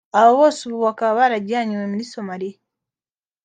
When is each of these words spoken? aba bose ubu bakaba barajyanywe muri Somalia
aba 0.19 0.31
bose 0.39 0.59
ubu 0.63 0.77
bakaba 0.87 1.19
barajyanywe 1.19 1.81
muri 1.91 2.03
Somalia 2.13 2.57